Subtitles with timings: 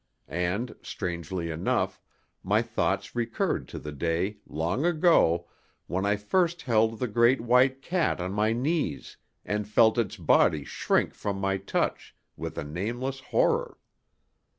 [0.27, 2.01] And, strangely enough,
[2.43, 5.47] my thoughts recurred to the day, long ago,
[5.85, 10.63] when I first held the great white cat on my knees, and felt its body
[10.63, 13.77] shrink from my touch with a nameless horror.